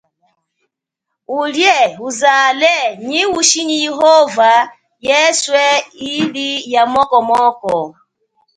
Ulie, 1.39 1.77
uzale, 2.07 2.73
nyi 3.07 3.21
uchi 3.39 3.59
nyi 3.67 3.77
yehova 3.85 4.51
yeswe 5.07 5.65
ili 6.13 6.47
ya 6.73 6.83
moko 6.93 7.17
moko. 7.29 7.75